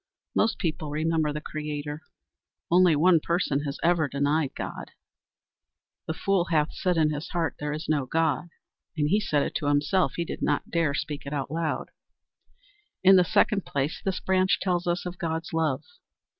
[0.33, 2.01] Most people remember the Creator.
[2.71, 4.89] Only one person has ever denied God.
[6.07, 8.49] "The fool hath said in his heart, there is no God."
[8.95, 11.91] He said it to himself, he did not dare speak it out loud.
[13.03, 15.83] In the second place, this branch tells us of God's Love.